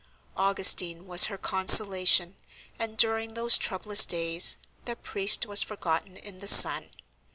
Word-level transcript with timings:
Augustine 0.35 1.05
was 1.05 1.25
her 1.25 1.37
consolation, 1.37 2.35
and, 2.79 2.97
during 2.97 3.35
those 3.35 3.55
troublous 3.55 4.03
days, 4.03 4.57
the 4.85 4.95
priest 4.95 5.45
was 5.45 5.61
forgotten 5.61 6.17
in 6.17 6.39
the 6.39 6.47
son. 6.47 6.89